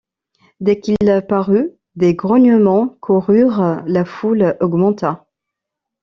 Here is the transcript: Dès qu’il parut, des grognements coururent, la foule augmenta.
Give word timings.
Dès 0.61 0.79
qu’il 0.79 0.97
parut, 1.29 1.73
des 1.95 2.15
grognements 2.15 2.95
coururent, 3.01 3.83
la 3.85 4.03
foule 4.03 4.57
augmenta. 4.59 5.27